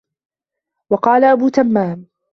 وَقَالَ 0.89 1.23
أَبُو 1.23 1.49
تَمَّامٍ 1.49 2.05